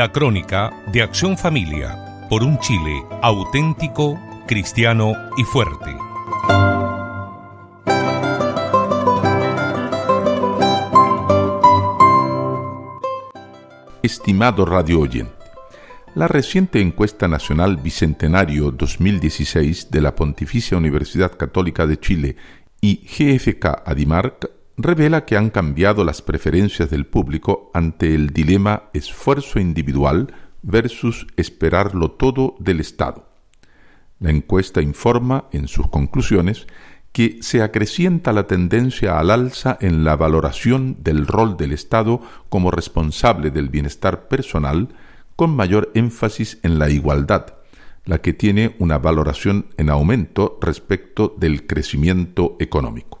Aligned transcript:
La 0.00 0.10
crónica 0.10 0.70
de 0.90 1.02
Acción 1.02 1.36
Familia 1.36 2.26
por 2.30 2.42
un 2.42 2.58
Chile 2.58 3.04
auténtico, 3.20 4.18
cristiano 4.46 5.12
y 5.36 5.44
fuerte. 5.44 5.94
Estimado 14.02 14.64
radio 14.64 15.00
oyente, 15.00 15.34
la 16.14 16.26
reciente 16.26 16.80
encuesta 16.80 17.28
nacional 17.28 17.76
Bicentenario 17.76 18.70
2016 18.70 19.90
de 19.90 20.00
la 20.00 20.16
Pontificia 20.16 20.78
Universidad 20.78 21.36
Católica 21.36 21.86
de 21.86 22.00
Chile 22.00 22.36
y 22.80 23.06
GFK 23.06 23.82
Adimark 23.84 24.59
revela 24.82 25.24
que 25.24 25.36
han 25.36 25.50
cambiado 25.50 26.04
las 26.04 26.22
preferencias 26.22 26.90
del 26.90 27.06
público 27.06 27.70
ante 27.74 28.14
el 28.14 28.30
dilema 28.30 28.84
esfuerzo 28.92 29.58
individual 29.58 30.32
versus 30.62 31.26
esperarlo 31.36 32.10
todo 32.10 32.56
del 32.58 32.80
Estado. 32.80 33.28
La 34.18 34.30
encuesta 34.30 34.82
informa, 34.82 35.46
en 35.52 35.66
sus 35.66 35.88
conclusiones, 35.88 36.66
que 37.12 37.38
se 37.40 37.62
acrecienta 37.62 38.32
la 38.32 38.46
tendencia 38.46 39.18
al 39.18 39.30
alza 39.30 39.76
en 39.80 40.04
la 40.04 40.16
valoración 40.16 40.98
del 41.02 41.26
rol 41.26 41.56
del 41.56 41.72
Estado 41.72 42.20
como 42.48 42.70
responsable 42.70 43.50
del 43.50 43.68
bienestar 43.68 44.28
personal, 44.28 44.88
con 45.36 45.56
mayor 45.56 45.90
énfasis 45.94 46.58
en 46.62 46.78
la 46.78 46.90
igualdad, 46.90 47.54
la 48.04 48.20
que 48.20 48.32
tiene 48.32 48.76
una 48.78 48.98
valoración 48.98 49.66
en 49.76 49.90
aumento 49.90 50.58
respecto 50.60 51.34
del 51.38 51.66
crecimiento 51.66 52.56
económico. 52.60 53.19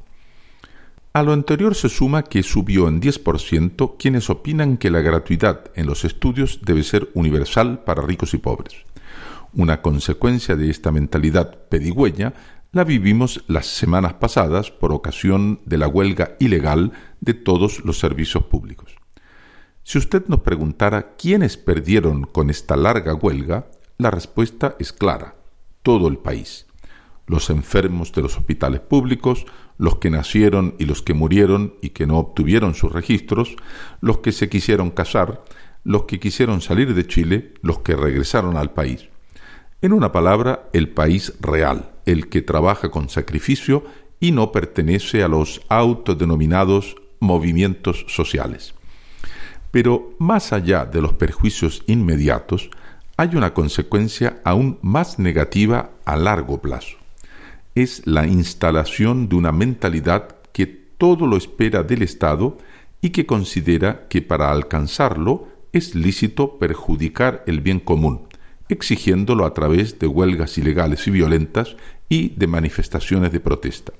A 1.12 1.24
lo 1.24 1.32
anterior 1.32 1.74
se 1.74 1.88
suma 1.88 2.22
que 2.22 2.44
subió 2.44 2.86
en 2.86 3.00
10% 3.00 3.96
quienes 3.98 4.30
opinan 4.30 4.76
que 4.76 4.90
la 4.90 5.00
gratuidad 5.00 5.72
en 5.74 5.86
los 5.86 6.04
estudios 6.04 6.60
debe 6.62 6.84
ser 6.84 7.10
universal 7.14 7.82
para 7.82 8.00
ricos 8.00 8.32
y 8.32 8.38
pobres. 8.38 8.76
Una 9.52 9.82
consecuencia 9.82 10.54
de 10.54 10.70
esta 10.70 10.92
mentalidad 10.92 11.64
pedigüeña 11.68 12.34
la 12.70 12.84
vivimos 12.84 13.42
las 13.48 13.66
semanas 13.66 14.14
pasadas 14.14 14.70
por 14.70 14.92
ocasión 14.92 15.60
de 15.64 15.78
la 15.78 15.88
huelga 15.88 16.36
ilegal 16.38 16.92
de 17.20 17.34
todos 17.34 17.84
los 17.84 17.98
servicios 17.98 18.44
públicos. 18.44 18.94
Si 19.82 19.98
usted 19.98 20.26
nos 20.28 20.42
preguntara 20.42 21.16
quiénes 21.16 21.56
perdieron 21.56 22.22
con 22.22 22.50
esta 22.50 22.76
larga 22.76 23.14
huelga, 23.14 23.66
la 23.98 24.12
respuesta 24.12 24.76
es 24.78 24.92
clara, 24.92 25.34
todo 25.82 26.06
el 26.06 26.18
país 26.18 26.66
los 27.30 27.48
enfermos 27.48 28.12
de 28.12 28.22
los 28.22 28.36
hospitales 28.36 28.80
públicos, 28.80 29.46
los 29.80 29.96
que 29.96 30.10
nacieron 30.10 30.74
y 30.78 30.84
los 30.84 31.00
que 31.00 31.14
murieron 31.14 31.72
y 31.80 31.88
que 31.88 32.06
no 32.06 32.18
obtuvieron 32.18 32.74
sus 32.74 32.92
registros, 32.92 33.56
los 34.02 34.18
que 34.18 34.30
se 34.30 34.50
quisieron 34.50 34.90
casar, 34.90 35.42
los 35.84 36.02
que 36.02 36.20
quisieron 36.20 36.60
salir 36.60 36.94
de 36.94 37.06
Chile, 37.06 37.54
los 37.62 37.78
que 37.78 37.96
regresaron 37.96 38.58
al 38.58 38.74
país. 38.74 39.08
En 39.80 39.94
una 39.94 40.12
palabra, 40.12 40.68
el 40.74 40.90
país 40.90 41.32
real, 41.40 41.92
el 42.04 42.28
que 42.28 42.42
trabaja 42.42 42.90
con 42.90 43.08
sacrificio 43.08 43.84
y 44.20 44.32
no 44.32 44.52
pertenece 44.52 45.22
a 45.22 45.28
los 45.28 45.62
autodenominados 45.70 46.96
movimientos 47.18 48.04
sociales. 48.06 48.74
Pero 49.70 50.14
más 50.18 50.52
allá 50.52 50.84
de 50.84 51.00
los 51.00 51.14
perjuicios 51.14 51.84
inmediatos, 51.86 52.68
hay 53.16 53.34
una 53.34 53.54
consecuencia 53.54 54.42
aún 54.44 54.78
más 54.82 55.18
negativa 55.18 55.92
a 56.04 56.16
largo 56.16 56.60
plazo 56.60 56.99
es 57.74 58.06
la 58.06 58.26
instalación 58.26 59.28
de 59.28 59.36
una 59.36 59.52
mentalidad 59.52 60.36
que 60.52 60.66
todo 60.66 61.26
lo 61.26 61.36
espera 61.36 61.82
del 61.82 62.02
Estado 62.02 62.58
y 63.00 63.10
que 63.10 63.26
considera 63.26 64.08
que 64.08 64.22
para 64.22 64.50
alcanzarlo 64.50 65.48
es 65.72 65.94
lícito 65.94 66.58
perjudicar 66.58 67.44
el 67.46 67.60
bien 67.60 67.80
común, 67.80 68.28
exigiéndolo 68.68 69.44
a 69.46 69.54
través 69.54 69.98
de 69.98 70.06
huelgas 70.06 70.58
ilegales 70.58 71.06
y 71.06 71.10
violentas 71.10 71.76
y 72.08 72.30
de 72.30 72.46
manifestaciones 72.46 73.32
de 73.32 73.40
protesta. 73.40 73.92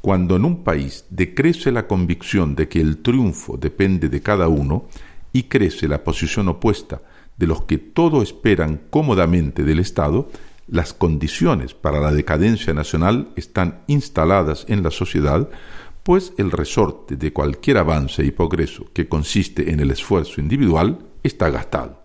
Cuando 0.00 0.36
en 0.36 0.44
un 0.44 0.62
país 0.62 1.06
decrece 1.10 1.72
la 1.72 1.86
convicción 1.88 2.54
de 2.54 2.68
que 2.68 2.80
el 2.80 2.98
triunfo 2.98 3.56
depende 3.56 4.08
de 4.08 4.20
cada 4.20 4.48
uno 4.48 4.86
y 5.32 5.44
crece 5.44 5.88
la 5.88 6.04
posición 6.04 6.48
opuesta 6.48 7.02
de 7.36 7.46
los 7.46 7.62
que 7.62 7.78
todo 7.78 8.22
esperan 8.22 8.80
cómodamente 8.90 9.64
del 9.64 9.78
Estado, 9.78 10.30
las 10.68 10.92
condiciones 10.92 11.74
para 11.74 12.00
la 12.00 12.12
decadencia 12.12 12.74
nacional 12.74 13.30
están 13.36 13.82
instaladas 13.86 14.64
en 14.68 14.82
la 14.82 14.90
sociedad, 14.90 15.48
pues 16.02 16.32
el 16.38 16.50
resorte 16.50 17.16
de 17.16 17.32
cualquier 17.32 17.78
avance 17.78 18.24
y 18.24 18.30
progreso 18.30 18.86
que 18.92 19.08
consiste 19.08 19.70
en 19.70 19.80
el 19.80 19.90
esfuerzo 19.90 20.40
individual 20.40 20.98
está 21.22 21.50
gastado. 21.50 22.02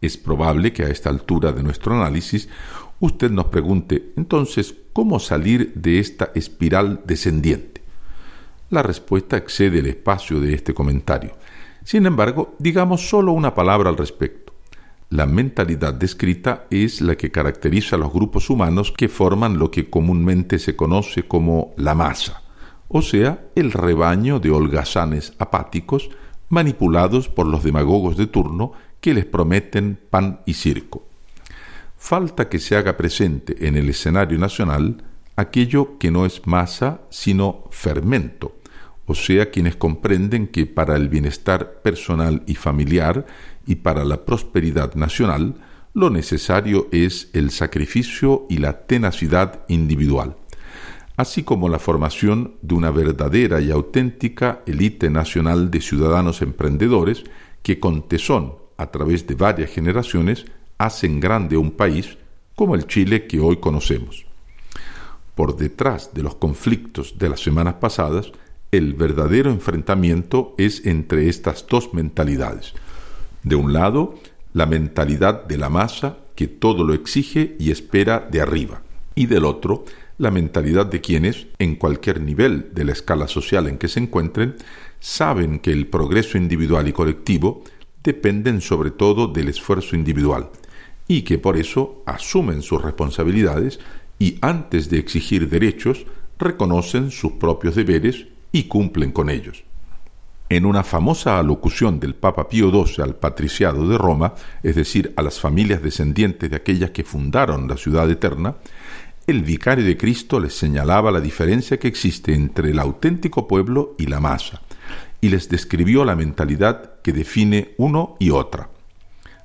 Es 0.00 0.16
probable 0.16 0.72
que 0.72 0.84
a 0.84 0.88
esta 0.88 1.10
altura 1.10 1.52
de 1.52 1.62
nuestro 1.62 1.94
análisis 1.94 2.48
usted 3.00 3.30
nos 3.30 3.46
pregunte, 3.46 4.12
entonces, 4.16 4.74
¿cómo 4.92 5.18
salir 5.18 5.72
de 5.74 5.98
esta 5.98 6.30
espiral 6.34 7.02
descendiente? 7.06 7.82
La 8.70 8.82
respuesta 8.82 9.36
excede 9.36 9.80
el 9.80 9.86
espacio 9.86 10.40
de 10.40 10.54
este 10.54 10.74
comentario. 10.74 11.34
Sin 11.84 12.06
embargo, 12.06 12.54
digamos 12.58 13.08
solo 13.08 13.32
una 13.32 13.54
palabra 13.54 13.90
al 13.90 13.96
respecto. 13.96 14.49
La 15.10 15.26
mentalidad 15.26 15.92
descrita 15.92 16.66
es 16.70 17.00
la 17.00 17.16
que 17.16 17.32
caracteriza 17.32 17.96
a 17.96 17.98
los 17.98 18.12
grupos 18.12 18.48
humanos 18.48 18.94
que 18.96 19.08
forman 19.08 19.58
lo 19.58 19.72
que 19.72 19.90
comúnmente 19.90 20.60
se 20.60 20.76
conoce 20.76 21.24
como 21.24 21.74
la 21.76 21.96
masa, 21.96 22.42
o 22.86 23.02
sea, 23.02 23.44
el 23.56 23.72
rebaño 23.72 24.38
de 24.38 24.52
holgazanes 24.52 25.32
apáticos 25.40 26.10
manipulados 26.48 27.28
por 27.28 27.46
los 27.46 27.64
demagogos 27.64 28.16
de 28.16 28.28
turno 28.28 28.72
que 29.00 29.12
les 29.12 29.24
prometen 29.24 29.98
pan 30.10 30.42
y 30.46 30.54
circo. 30.54 31.08
Falta 31.96 32.48
que 32.48 32.60
se 32.60 32.76
haga 32.76 32.96
presente 32.96 33.66
en 33.66 33.76
el 33.76 33.88
escenario 33.88 34.38
nacional 34.38 35.02
aquello 35.34 35.98
que 35.98 36.12
no 36.12 36.24
es 36.24 36.46
masa 36.46 37.00
sino 37.10 37.64
fermento, 37.72 38.59
o 39.10 39.14
sea, 39.16 39.50
quienes 39.50 39.74
comprenden 39.74 40.46
que 40.46 40.66
para 40.66 40.94
el 40.94 41.08
bienestar 41.08 41.82
personal 41.82 42.44
y 42.46 42.54
familiar 42.54 43.26
y 43.66 43.74
para 43.74 44.04
la 44.04 44.24
prosperidad 44.24 44.94
nacional, 44.94 45.56
lo 45.94 46.10
necesario 46.10 46.86
es 46.92 47.28
el 47.32 47.50
sacrificio 47.50 48.46
y 48.48 48.58
la 48.58 48.86
tenacidad 48.86 49.64
individual, 49.66 50.36
así 51.16 51.42
como 51.42 51.68
la 51.68 51.80
formación 51.80 52.54
de 52.62 52.76
una 52.76 52.92
verdadera 52.92 53.60
y 53.60 53.72
auténtica 53.72 54.60
élite 54.64 55.10
nacional 55.10 55.72
de 55.72 55.80
ciudadanos 55.80 56.40
emprendedores 56.40 57.24
que 57.64 57.80
con 57.80 58.06
tesón, 58.06 58.54
a 58.76 58.92
través 58.92 59.26
de 59.26 59.34
varias 59.34 59.72
generaciones, 59.72 60.46
hacen 60.78 61.18
grande 61.18 61.56
un 61.56 61.72
país 61.72 62.16
como 62.54 62.76
el 62.76 62.86
Chile 62.86 63.26
que 63.26 63.40
hoy 63.40 63.56
conocemos. 63.56 64.24
Por 65.34 65.56
detrás 65.56 66.14
de 66.14 66.22
los 66.22 66.36
conflictos 66.36 67.18
de 67.18 67.28
las 67.28 67.40
semanas 67.40 67.74
pasadas 67.80 68.30
el 68.72 68.94
verdadero 68.94 69.50
enfrentamiento 69.50 70.54
es 70.56 70.86
entre 70.86 71.28
estas 71.28 71.66
dos 71.66 71.92
mentalidades. 71.92 72.72
De 73.42 73.56
un 73.56 73.72
lado, 73.72 74.14
la 74.52 74.66
mentalidad 74.66 75.44
de 75.44 75.58
la 75.58 75.68
masa 75.68 76.18
que 76.36 76.46
todo 76.46 76.84
lo 76.84 76.94
exige 76.94 77.56
y 77.58 77.70
espera 77.70 78.26
de 78.30 78.40
arriba, 78.40 78.82
y 79.14 79.26
del 79.26 79.44
otro, 79.44 79.84
la 80.18 80.30
mentalidad 80.30 80.86
de 80.86 81.00
quienes, 81.00 81.46
en 81.58 81.76
cualquier 81.76 82.20
nivel 82.20 82.70
de 82.72 82.84
la 82.84 82.92
escala 82.92 83.26
social 83.26 83.66
en 83.66 83.78
que 83.78 83.88
se 83.88 84.00
encuentren, 84.00 84.56
saben 85.00 85.58
que 85.58 85.72
el 85.72 85.86
progreso 85.86 86.38
individual 86.38 86.86
y 86.88 86.92
colectivo 86.92 87.64
dependen 88.04 88.60
sobre 88.60 88.90
todo 88.90 89.26
del 89.28 89.48
esfuerzo 89.48 89.96
individual, 89.96 90.50
y 91.08 91.22
que 91.22 91.38
por 91.38 91.56
eso 91.56 92.02
asumen 92.06 92.62
sus 92.62 92.80
responsabilidades 92.82 93.80
y 94.18 94.36
antes 94.42 94.90
de 94.90 94.98
exigir 94.98 95.48
derechos, 95.48 96.06
reconocen 96.38 97.10
sus 97.10 97.32
propios 97.32 97.74
deberes 97.74 98.26
y 98.52 98.64
cumplen 98.64 99.12
con 99.12 99.30
ellos. 99.30 99.64
En 100.48 100.66
una 100.66 100.82
famosa 100.82 101.38
alocución 101.38 102.00
del 102.00 102.16
Papa 102.16 102.48
Pío 102.48 102.70
XII 102.70 103.04
al 103.04 103.14
patriciado 103.14 103.86
de 103.86 103.96
Roma, 103.96 104.34
es 104.64 104.74
decir, 104.74 105.12
a 105.16 105.22
las 105.22 105.38
familias 105.38 105.80
descendientes 105.80 106.50
de 106.50 106.56
aquellas 106.56 106.90
que 106.90 107.04
fundaron 107.04 107.68
la 107.68 107.76
ciudad 107.76 108.10
eterna, 108.10 108.56
el 109.28 109.42
vicario 109.42 109.84
de 109.84 109.96
Cristo 109.96 110.40
les 110.40 110.54
señalaba 110.54 111.12
la 111.12 111.20
diferencia 111.20 111.78
que 111.78 111.86
existe 111.86 112.34
entre 112.34 112.70
el 112.70 112.80
auténtico 112.80 113.46
pueblo 113.46 113.94
y 113.96 114.06
la 114.06 114.18
masa, 114.18 114.60
y 115.20 115.28
les 115.28 115.48
describió 115.48 116.04
la 116.04 116.16
mentalidad 116.16 117.00
que 117.02 117.12
define 117.12 117.74
uno 117.78 118.16
y 118.18 118.30
otra. 118.30 118.70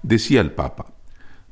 Decía 0.01 0.41
el 0.41 0.53
Papa, 0.53 0.87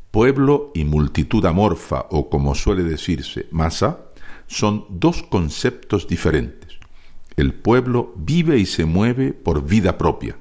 pueblo 0.10 0.72
y 0.74 0.84
multitud 0.84 1.46
amorfa, 1.46 2.08
o 2.10 2.28
como 2.28 2.56
suele 2.56 2.82
decirse, 2.82 3.46
masa, 3.52 4.00
son 4.48 4.86
dos 4.90 5.22
conceptos 5.22 6.08
diferentes 6.08 6.63
el 7.36 7.54
pueblo 7.54 8.14
vive 8.16 8.58
y 8.58 8.66
se 8.66 8.86
mueve 8.86 9.34
por 9.34 9.66
vida 9.66 9.98
propia. 9.98 10.36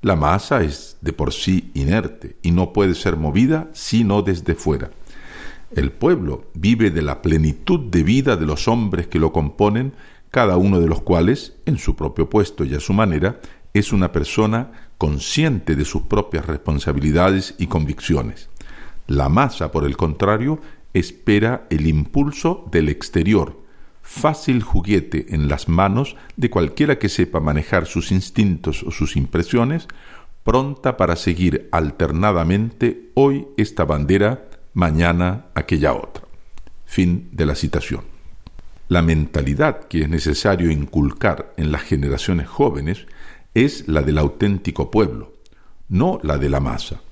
La 0.00 0.16
masa 0.16 0.62
es 0.62 0.96
de 1.00 1.12
por 1.12 1.32
sí 1.32 1.70
inerte 1.74 2.36
y 2.42 2.52
no 2.52 2.72
puede 2.72 2.94
ser 2.94 3.16
movida 3.16 3.68
sino 3.72 4.22
desde 4.22 4.54
fuera. 4.54 4.90
El 5.74 5.92
pueblo 5.92 6.46
vive 6.54 6.90
de 6.90 7.02
la 7.02 7.20
plenitud 7.20 7.90
de 7.90 8.02
vida 8.02 8.36
de 8.36 8.46
los 8.46 8.68
hombres 8.68 9.06
que 9.06 9.18
lo 9.18 9.32
componen, 9.32 9.92
cada 10.30 10.56
uno 10.56 10.80
de 10.80 10.86
los 10.86 11.02
cuales, 11.02 11.54
en 11.66 11.78
su 11.78 11.96
propio 11.96 12.30
puesto 12.30 12.64
y 12.64 12.74
a 12.74 12.80
su 12.80 12.92
manera, 12.92 13.40
es 13.74 13.92
una 13.92 14.12
persona 14.12 14.72
consciente 14.96 15.76
de 15.76 15.84
sus 15.84 16.02
propias 16.02 16.46
responsabilidades 16.46 17.54
y 17.58 17.66
convicciones. 17.66 18.48
La 19.06 19.28
masa, 19.28 19.70
por 19.70 19.84
el 19.84 19.96
contrario, 19.96 20.60
espera 20.94 21.66
el 21.70 21.86
impulso 21.86 22.66
del 22.70 22.88
exterior, 22.88 23.60
fácil 24.08 24.62
juguete 24.62 25.34
en 25.34 25.48
las 25.48 25.68
manos 25.68 26.16
de 26.34 26.48
cualquiera 26.48 26.98
que 26.98 27.10
sepa 27.10 27.40
manejar 27.40 27.84
sus 27.84 28.10
instintos 28.10 28.82
o 28.82 28.90
sus 28.90 29.16
impresiones, 29.16 29.86
pronta 30.44 30.96
para 30.96 31.14
seguir 31.14 31.68
alternadamente 31.72 33.10
hoy 33.12 33.46
esta 33.58 33.84
bandera, 33.84 34.48
mañana 34.72 35.48
aquella 35.54 35.92
otra. 35.92 36.24
Fin 36.86 37.28
de 37.32 37.44
la 37.44 37.54
citación. 37.54 38.00
La 38.88 39.02
mentalidad 39.02 39.84
que 39.84 40.00
es 40.00 40.08
necesario 40.08 40.70
inculcar 40.70 41.52
en 41.58 41.70
las 41.70 41.82
generaciones 41.82 42.48
jóvenes 42.48 43.06
es 43.52 43.88
la 43.88 44.00
del 44.00 44.16
auténtico 44.16 44.90
pueblo, 44.90 45.34
no 45.90 46.18
la 46.22 46.38
de 46.38 46.48
la 46.48 46.60
masa. 46.60 47.02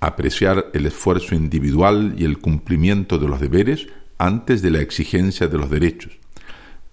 Apreciar 0.00 0.66
el 0.74 0.84
esfuerzo 0.84 1.34
individual 1.34 2.14
y 2.18 2.26
el 2.26 2.38
cumplimiento 2.40 3.18
de 3.18 3.26
los 3.26 3.40
deberes 3.40 3.86
antes 4.18 4.60
de 4.60 4.70
la 4.70 4.80
exigencia 4.80 5.48
de 5.48 5.56
los 5.56 5.70
derechos. 5.70 6.18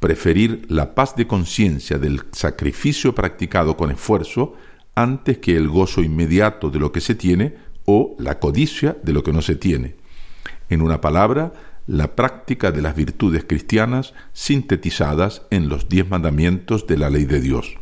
Preferir 0.03 0.65
la 0.67 0.95
paz 0.95 1.15
de 1.15 1.27
conciencia 1.27 1.97
del 1.97 2.23
sacrificio 2.33 3.15
practicado 3.15 3.77
con 3.77 3.89
esfuerzo 3.89 4.53
antes 4.95 5.37
que 5.37 5.55
el 5.55 5.69
gozo 5.69 6.03
inmediato 6.03 6.69
de 6.69 6.77
lo 6.77 6.91
que 6.91 6.99
se 6.99 7.15
tiene 7.15 7.55
o 7.85 8.13
la 8.19 8.37
codicia 8.37 8.97
de 9.01 9.13
lo 9.13 9.23
que 9.23 9.31
no 9.31 9.41
se 9.41 9.55
tiene. 9.55 9.95
En 10.67 10.81
una 10.81 10.99
palabra, 10.99 11.53
la 11.87 12.17
práctica 12.17 12.73
de 12.73 12.81
las 12.81 12.97
virtudes 12.97 13.45
cristianas 13.45 14.13
sintetizadas 14.33 15.43
en 15.51 15.69
los 15.69 15.87
diez 15.87 16.09
mandamientos 16.09 16.85
de 16.85 16.97
la 16.97 17.09
ley 17.09 17.23
de 17.23 17.39
Dios. 17.39 17.77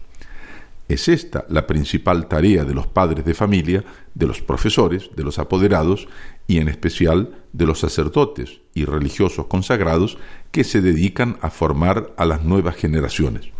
Es 0.91 1.07
esta 1.07 1.45
la 1.47 1.67
principal 1.67 2.27
tarea 2.27 2.65
de 2.65 2.73
los 2.73 2.85
padres 2.85 3.23
de 3.23 3.33
familia, 3.33 3.85
de 4.13 4.27
los 4.27 4.41
profesores, 4.41 5.09
de 5.15 5.23
los 5.23 5.39
apoderados 5.39 6.09
y 6.47 6.57
en 6.57 6.67
especial 6.67 7.33
de 7.53 7.65
los 7.65 7.79
sacerdotes 7.79 8.59
y 8.73 8.83
religiosos 8.83 9.45
consagrados 9.45 10.17
que 10.51 10.65
se 10.65 10.81
dedican 10.81 11.37
a 11.39 11.49
formar 11.49 12.11
a 12.17 12.25
las 12.25 12.43
nuevas 12.43 12.75
generaciones. 12.75 13.51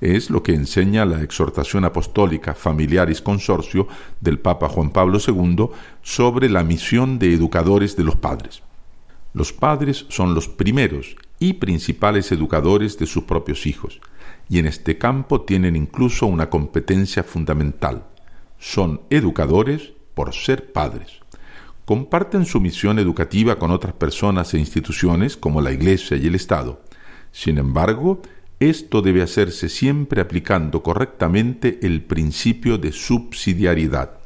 Es 0.00 0.30
lo 0.30 0.44
que 0.44 0.54
enseña 0.54 1.04
la 1.04 1.24
exhortación 1.24 1.84
apostólica 1.84 2.54
Familiaris 2.54 3.22
Consorcio 3.22 3.88
del 4.20 4.38
Papa 4.38 4.68
Juan 4.68 4.90
Pablo 4.90 5.18
II 5.18 5.66
sobre 6.02 6.48
la 6.48 6.62
misión 6.62 7.18
de 7.18 7.34
educadores 7.34 7.96
de 7.96 8.04
los 8.04 8.14
padres. 8.14 8.62
Los 9.34 9.52
padres 9.52 10.06
son 10.10 10.32
los 10.36 10.46
primeros 10.46 11.16
y 11.42 11.54
principales 11.54 12.30
educadores 12.30 12.98
de 12.98 13.06
sus 13.06 13.24
propios 13.24 13.66
hijos, 13.66 14.00
y 14.48 14.60
en 14.60 14.66
este 14.66 14.96
campo 14.96 15.40
tienen 15.40 15.74
incluso 15.74 16.26
una 16.26 16.48
competencia 16.48 17.24
fundamental. 17.24 18.04
Son 18.60 19.00
educadores 19.10 19.92
por 20.14 20.32
ser 20.34 20.72
padres. 20.72 21.18
Comparten 21.84 22.44
su 22.44 22.60
misión 22.60 23.00
educativa 23.00 23.58
con 23.58 23.72
otras 23.72 23.92
personas 23.92 24.54
e 24.54 24.58
instituciones 24.58 25.36
como 25.36 25.60
la 25.60 25.72
Iglesia 25.72 26.16
y 26.16 26.28
el 26.28 26.36
Estado. 26.36 26.80
Sin 27.32 27.58
embargo, 27.58 28.22
esto 28.60 29.02
debe 29.02 29.22
hacerse 29.22 29.68
siempre 29.68 30.20
aplicando 30.20 30.84
correctamente 30.84 31.80
el 31.82 32.02
principio 32.02 32.78
de 32.78 32.92
subsidiariedad. 32.92 34.20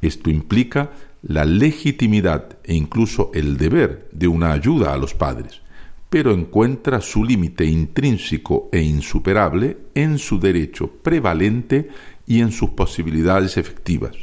Esto 0.00 0.30
implica 0.30 0.92
la 1.20 1.44
legitimidad 1.44 2.56
e 2.64 2.74
incluso 2.74 3.30
el 3.34 3.58
deber 3.58 4.08
de 4.12 4.28
una 4.28 4.52
ayuda 4.52 4.94
a 4.94 4.96
los 4.96 5.12
padres, 5.12 5.60
pero 6.10 6.32
encuentra 6.32 7.00
su 7.00 7.24
límite 7.24 7.64
intrínseco 7.64 8.68
e 8.72 8.80
insuperable 8.80 9.76
en 9.94 10.18
su 10.18 10.38
derecho 10.38 10.88
prevalente 10.88 11.88
y 12.26 12.40
en 12.40 12.50
sus 12.50 12.70
posibilidades 12.70 13.56
efectivas. 13.56 14.14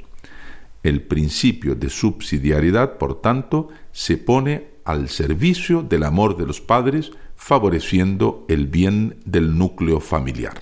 El 0.83 1.01
principio 1.01 1.75
de 1.75 1.89
subsidiariedad, 1.89 2.97
por 2.97 3.21
tanto, 3.21 3.69
se 3.91 4.17
pone 4.17 4.75
al 4.83 5.09
servicio 5.09 5.81
del 5.81 6.03
amor 6.03 6.37
de 6.37 6.45
los 6.45 6.61
padres, 6.61 7.11
favoreciendo 7.35 8.45
el 8.47 8.67
bien 8.67 9.17
del 9.25 9.57
núcleo 9.57 9.99
familiar. 9.99 10.53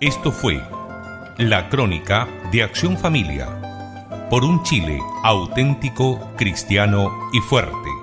Esto 0.00 0.30
fue 0.30 0.60
la 1.38 1.68
crónica 1.68 2.28
de 2.52 2.62
Acción 2.62 2.96
Familia 2.96 3.48
por 4.30 4.44
un 4.44 4.62
Chile 4.62 5.00
auténtico, 5.24 6.32
cristiano 6.36 7.10
y 7.32 7.40
fuerte. 7.40 7.93